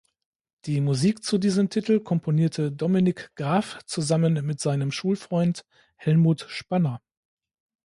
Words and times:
Die 0.65 0.81
Musik 0.81 1.23
zu 1.23 1.37
diesem 1.37 1.69
Titel 1.69 1.99
komponierte 1.99 2.71
Dominik 2.71 3.29
Graf 3.35 3.77
zusammen 3.85 4.43
mit 4.47 4.59
seinem 4.59 4.91
Schulfreund 4.91 5.63
Helmut 5.95 6.47
Spanner. 6.49 7.03